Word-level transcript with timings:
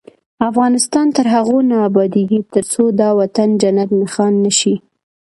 افغانستان 0.49 1.05
تر 1.15 1.25
هغو 1.35 1.57
نه 1.69 1.77
ابادیږي، 1.89 2.39
ترڅو 2.53 2.83
دا 2.99 3.09
وطن 3.19 3.49
جنت 3.61 3.89
نښان 4.01 4.33
نشي. 4.45 4.75